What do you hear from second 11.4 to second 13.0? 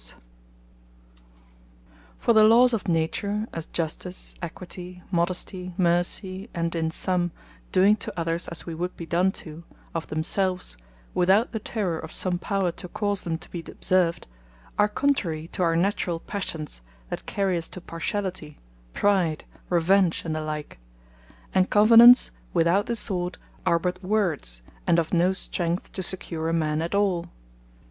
the terrour of some Power, to